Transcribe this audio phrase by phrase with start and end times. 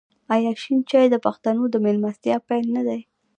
[0.35, 3.01] آیا شین چای د پښتنو د میلمستیا پیل نه دی؟